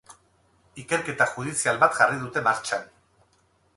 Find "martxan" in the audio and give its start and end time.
2.49-2.89